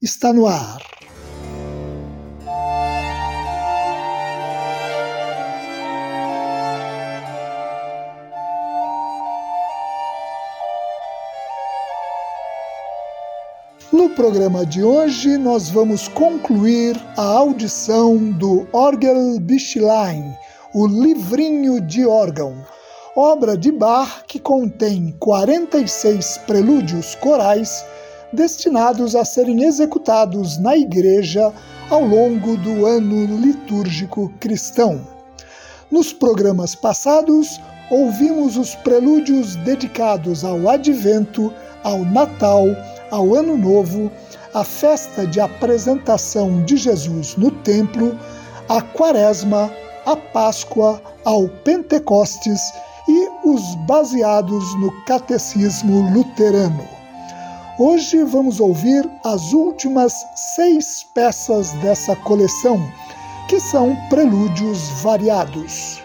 [0.00, 0.80] está no ar.
[13.92, 20.32] No programa de hoje, nós vamos concluir a audição do Orgelbüchlein,
[20.74, 22.54] o livrinho de órgão,
[23.16, 27.84] obra de Bach que contém 46 prelúdios corais
[28.32, 31.52] destinados a serem executados na igreja
[31.90, 35.00] ao longo do ano litúrgico cristão.
[35.90, 42.66] Nos programas passados, ouvimos os prelúdios dedicados ao Advento, ao Natal,
[43.10, 44.10] ao Ano Novo,
[44.52, 48.18] à festa de apresentação de Jesus no templo,
[48.68, 49.70] à Quaresma,
[50.04, 52.60] à Páscoa, ao Pentecostes
[53.08, 56.97] e os baseados no Catecismo Luterano.
[57.80, 62.76] Hoje vamos ouvir as últimas seis peças dessa coleção,
[63.46, 66.02] que são prelúdios variados.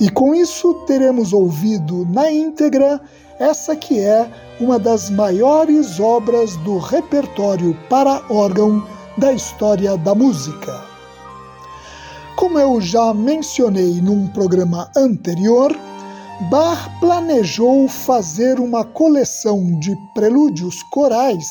[0.00, 3.00] E com isso teremos ouvido na íntegra
[3.38, 4.28] essa que é
[4.58, 8.84] uma das maiores obras do repertório para órgão
[9.16, 10.84] da história da música.
[12.34, 15.78] Como eu já mencionei num programa anterior,
[16.42, 21.48] Bach planejou fazer uma coleção de prelúdios corais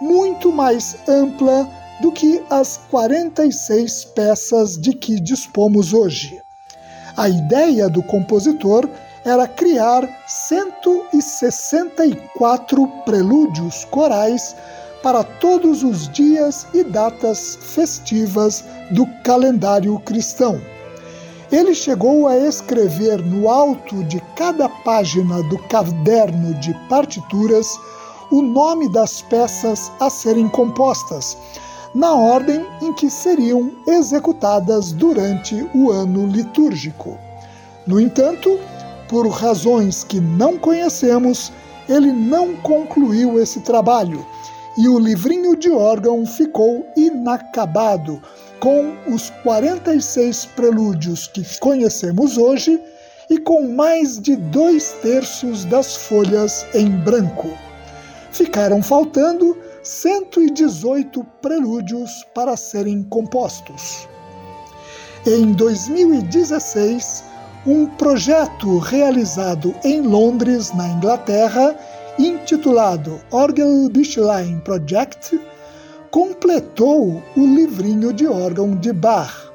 [0.00, 1.68] muito mais ampla
[2.00, 6.40] do que as 46 peças de que dispomos hoje.
[7.18, 8.88] A ideia do compositor
[9.26, 14.56] era criar 164 prelúdios corais
[15.02, 20.58] para todos os dias e datas festivas do calendário cristão
[21.54, 27.78] ele chegou a escrever no alto de cada página do caderno de partituras
[28.30, 31.36] o nome das peças a serem compostas,
[31.94, 37.16] na ordem em que seriam executadas durante o ano litúrgico.
[37.86, 38.58] No entanto,
[39.08, 41.52] por razões que não conhecemos,
[41.88, 44.26] ele não concluiu esse trabalho
[44.76, 48.20] e o livrinho de órgão ficou inacabado
[48.64, 52.80] com os 46 prelúdios que conhecemos hoje
[53.28, 57.50] e com mais de dois terços das folhas em branco.
[58.32, 64.08] Ficaram faltando 118 prelúdios para serem compostos.
[65.26, 67.22] Em 2016,
[67.66, 71.76] um projeto realizado em Londres, na Inglaterra,
[72.18, 75.38] intitulado Orgelbüchlein Project,
[76.14, 79.50] completou o livrinho de órgão de Bach.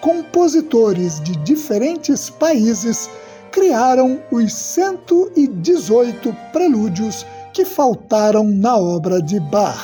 [0.00, 3.08] Compositores de diferentes países
[3.52, 9.78] criaram os 118 prelúdios que faltaram na obra de Bach.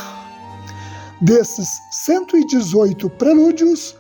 [1.23, 3.95] Desses 118 prelúdios,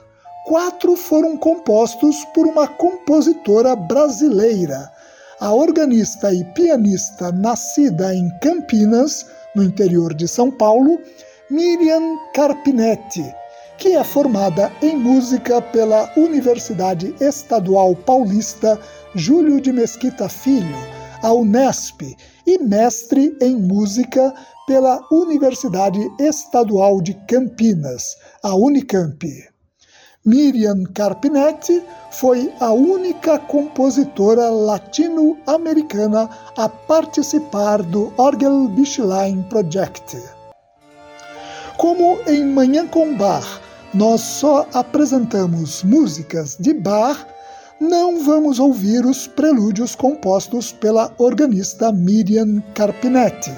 [0.47, 4.91] quatro foram compostos por uma compositora brasileira,
[5.39, 10.99] a organista e pianista nascida em Campinas, no interior de São Paulo,
[11.50, 13.25] Miriam Carpinetti,
[13.76, 18.79] que é formada em música pela Universidade Estadual Paulista
[19.17, 20.76] Júlio de Mesquita Filho,
[21.25, 22.02] a Unesp,
[22.47, 24.32] e mestre em música
[24.64, 29.19] pela Universidade Estadual de Campinas, a Unicamp.
[30.25, 31.82] Miriam Carpinetti
[32.12, 40.40] foi a única compositora latino-americana a participar do Orgelbüchlein Project.
[41.81, 43.59] Como em Manhã com Bar,
[43.94, 47.27] nós só apresentamos músicas de Bach,
[47.81, 53.50] não vamos ouvir os prelúdios compostos pela organista Miriam Carpinetti,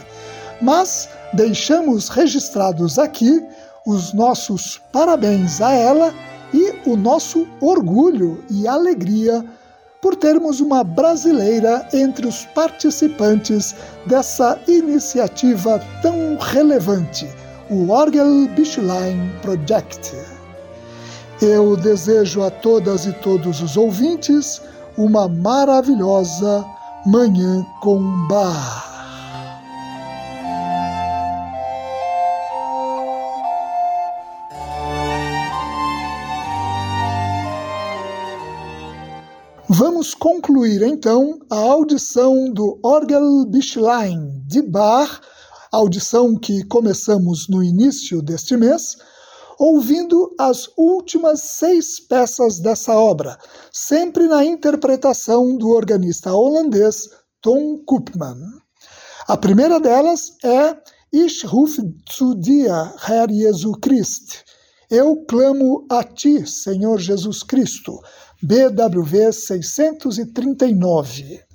[0.60, 3.44] mas deixamos registrados aqui
[3.84, 6.14] os nossos parabéns a ela
[6.54, 9.44] e o nosso orgulho e alegria
[10.00, 13.74] por termos uma brasileira entre os participantes
[14.06, 17.28] dessa iniciativa tão relevante,
[17.72, 20.14] o Orgel Bischlein Project.
[21.40, 24.60] Eu desejo a todas e todos os ouvintes
[24.98, 26.64] uma maravilhosa
[27.06, 28.92] Manhã com Bar.
[39.70, 45.22] Vamos concluir então a audição do Orgelbüchlein de Bach,
[45.72, 48.96] audição que começamos no início deste mês,
[49.58, 53.38] ouvindo as últimas seis peças dessa obra,
[53.72, 57.08] sempre na interpretação do organista holandês
[57.40, 58.36] Tom Koopman.
[59.26, 60.76] A primeira delas é
[61.10, 62.70] Ich ruf zu dir,
[63.06, 64.44] Herr Jesus Christ.
[64.90, 67.98] Eu clamo a ti, Senhor Jesus Cristo,
[68.42, 71.51] BWV 639.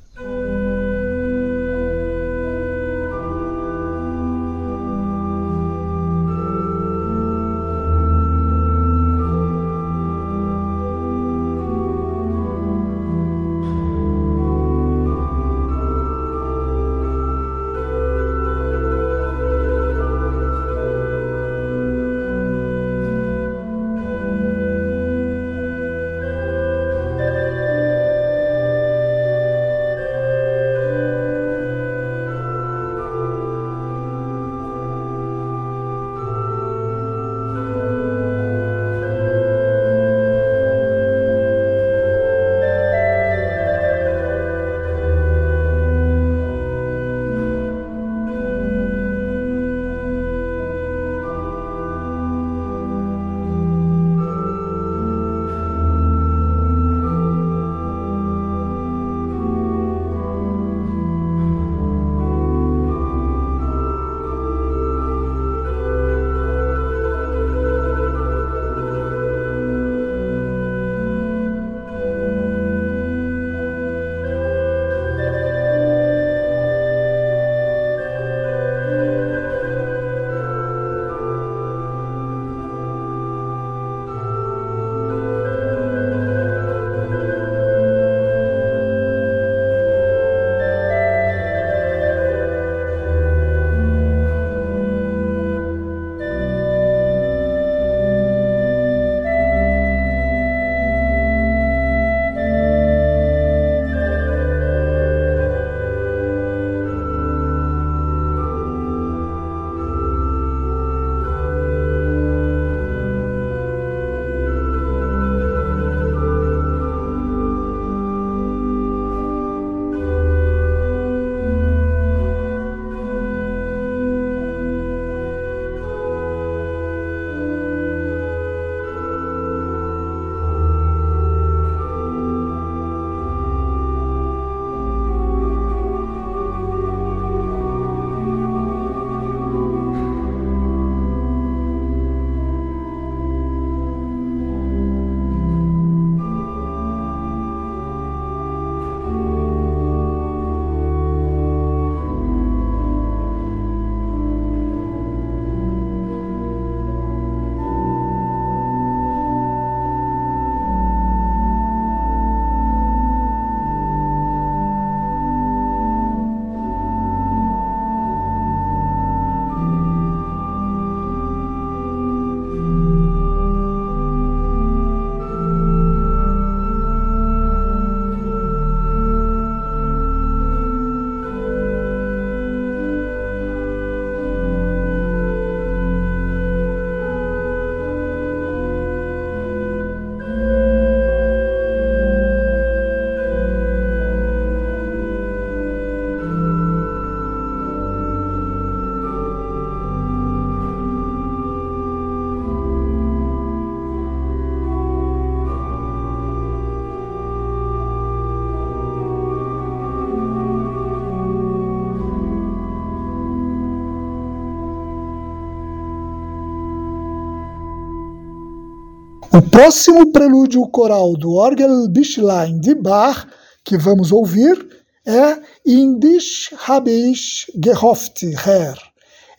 [219.38, 223.28] O próximo prelúdio coral do Orgelbischlein de Bach
[223.64, 224.68] que vamos ouvir
[225.06, 228.76] é In dich habe ich gehofft, Herr.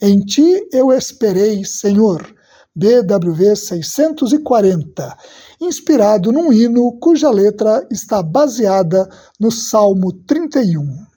[0.00, 2.32] Em ti eu esperei, Senhor.
[2.76, 5.16] BWV 640,
[5.60, 9.08] inspirado num hino cuja letra está baseada
[9.40, 11.07] no Salmo 31.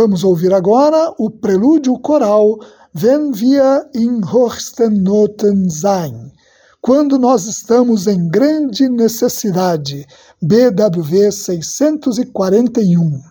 [0.00, 2.58] Vamos ouvir agora o prelúdio coral
[2.94, 6.32] Wenn wir in höchsten Noten sein.
[6.80, 10.06] Quando nós estamos em grande necessidade.
[10.40, 13.29] BWV 641.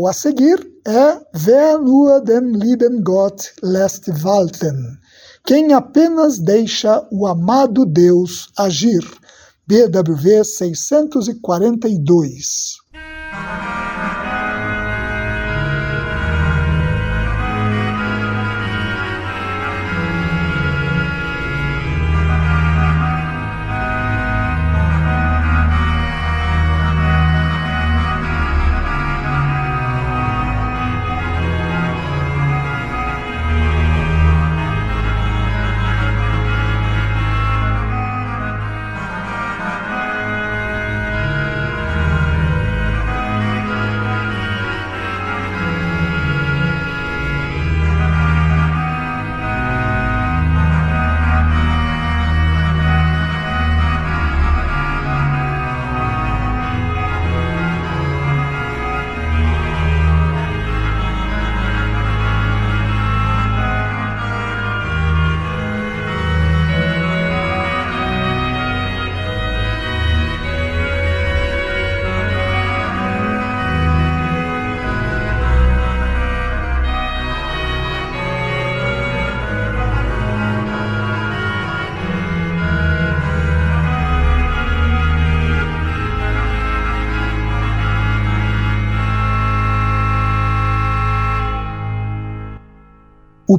[0.00, 4.98] Coral a seguir é Wer nur den lieben Gott lässt walten.
[5.44, 9.04] Quem apenas deixa o amado Deus agir.
[9.66, 12.78] BWV 642.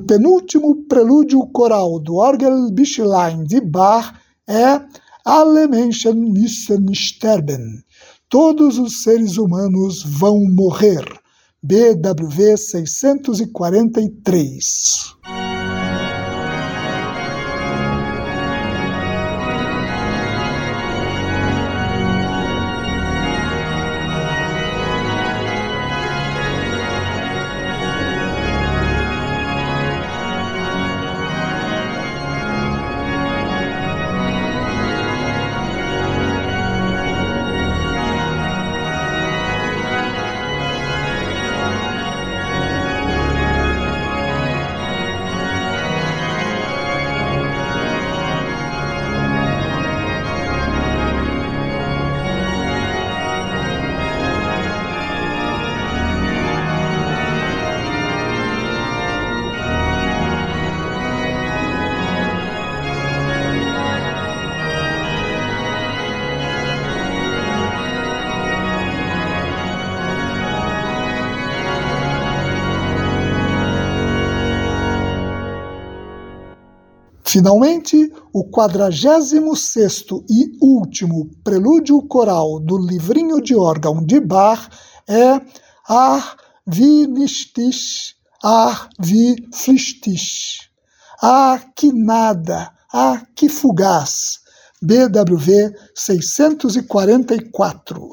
[0.05, 4.13] Penúltimo prelúdio coral do Orgelbischlein de Bach
[4.48, 4.81] é
[5.24, 7.84] Alle Menschen müssen sterben.
[8.31, 11.05] todos os seres humanos vão morrer.
[11.62, 15.40] BWV 643.
[77.31, 79.31] Finalmente, o 46
[80.29, 84.67] e último prelúdio coral do livrinho de órgão de Bach
[85.07, 85.39] é
[85.88, 86.35] Ar
[86.67, 88.89] nichtig, Ar
[89.53, 90.69] flüchtig.
[91.23, 94.41] Ah, que nada, ah, que fugaz.
[94.81, 98.09] BWV 644.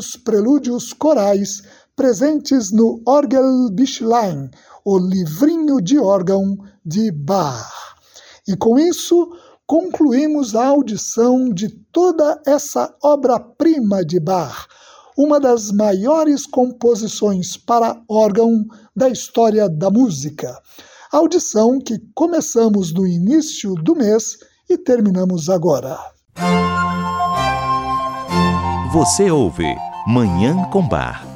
[0.00, 1.62] Últimos prelúdios corais
[1.94, 4.50] presentes no Orgelbüchlein,
[4.84, 7.70] o livrinho de órgão de Bach.
[8.48, 9.30] E com isso,
[9.66, 14.66] concluímos a audição de toda essa obra-prima de Bach,
[15.18, 18.64] uma das maiores composições para órgão
[18.96, 20.58] da história da música.
[21.12, 25.98] Audição que começamos no início do mês e terminamos agora.
[28.92, 31.26] Você ouve Manhã com Bar.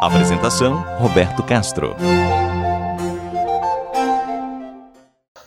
[0.00, 1.96] Apresentação: Roberto Castro.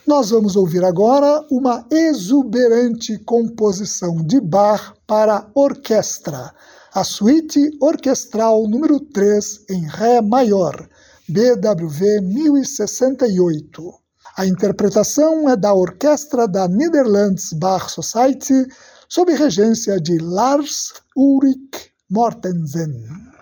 [0.06, 6.52] Nós vamos ouvir agora uma exuberante composição de Bach para orquestra,
[6.92, 10.86] a suíte orquestral número 3 em Ré maior,
[11.26, 13.90] BWV 1068.
[14.36, 18.66] A interpretação é da orquestra da Netherlands Bach Society
[19.08, 23.33] sob regência de Lars Ulrich Mortensen.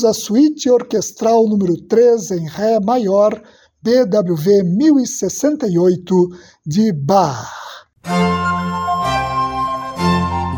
[0.00, 3.42] Ouvimos a suíte orquestral número 3 em Ré maior,
[3.82, 6.28] BWV 1068,
[6.66, 7.50] de Bach.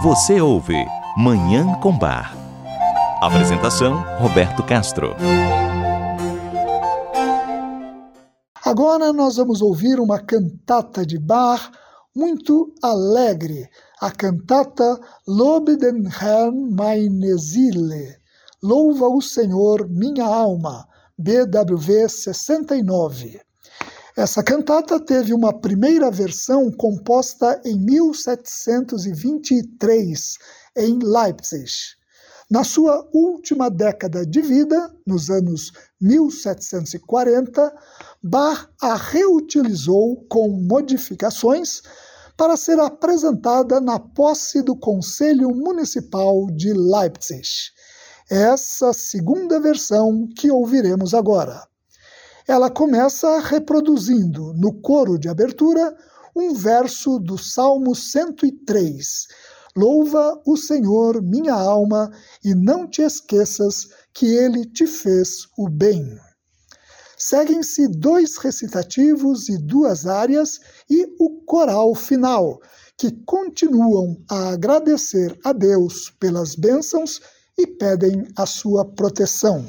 [0.02, 0.76] Você ouve
[1.16, 2.36] Manhã com Bar.
[3.20, 5.16] Apresentação: Roberto Castro.
[8.64, 11.68] Agora nós vamos ouvir uma cantata de Bach
[12.14, 13.68] muito alegre,
[14.00, 18.21] a cantata Lobe den Herrn meine Seele
[18.64, 20.86] Louva o Senhor, minha alma,
[21.18, 23.40] BWV 69.
[24.16, 30.38] Essa cantata teve uma primeira versão composta em 1723,
[30.76, 31.72] em Leipzig.
[32.48, 37.74] Na sua última década de vida, nos anos 1740,
[38.22, 41.82] Bach a reutilizou com modificações
[42.36, 47.72] para ser apresentada na posse do Conselho Municipal de Leipzig
[48.32, 51.68] essa segunda versão que ouviremos agora.
[52.48, 55.94] Ela começa reproduzindo no coro de abertura
[56.34, 59.26] um verso do Salmo 103.
[59.76, 62.10] Louva o Senhor, minha alma,
[62.42, 66.18] e não te esqueças que ele te fez o bem.
[67.18, 70.58] Seguem-se dois recitativos e duas áreas
[70.88, 72.58] e o coral final,
[72.96, 77.20] que continuam a agradecer a Deus pelas bênçãos
[77.58, 79.66] e pedem a sua proteção.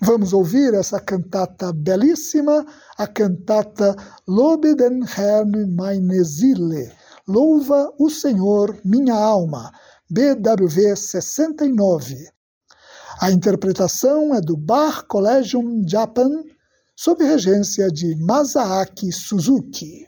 [0.00, 2.66] Vamos ouvir essa cantata belíssima,
[2.98, 6.92] a cantata Lobe den Herrn meine Seele,
[7.26, 9.72] Louva o Senhor, minha alma,
[10.10, 12.28] BWV 69.
[13.20, 16.30] A interpretação é do Bar Collegium Japan,
[16.94, 20.06] sob regência de Masaaki Suzuki.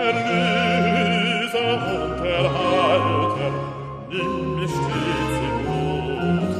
[0.00, 3.50] erlöser und erhalter,
[4.08, 5.60] nimm mich stets in
[6.40, 6.59] Not.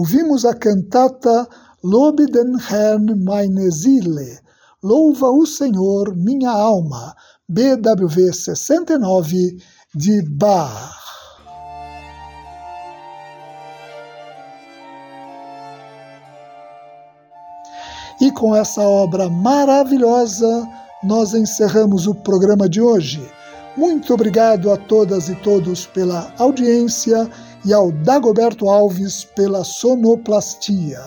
[0.00, 1.46] ouvimos a cantata
[1.84, 4.38] Lobe den Herrn meine Seele,
[4.82, 7.14] Louva o Senhor minha alma,
[7.46, 9.58] BWV 69
[9.94, 10.96] de Bach.
[18.22, 20.66] E com essa obra maravilhosa,
[21.02, 23.20] nós encerramos o programa de hoje.
[23.76, 27.28] Muito obrigado a todas e todos pela audiência
[27.64, 31.00] e ao Dagoberto Alves pela sonoplastia.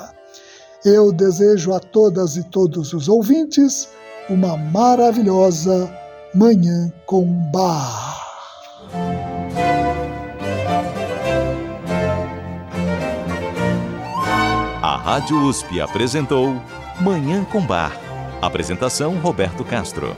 [0.85, 3.89] Eu desejo a todas e todos os ouvintes
[4.29, 5.91] uma maravilhosa
[6.33, 8.13] Manhã com Bar.
[14.81, 16.61] A Rádio USP apresentou
[16.99, 17.97] Manhã com Bar.
[18.41, 20.15] Apresentação Roberto Castro.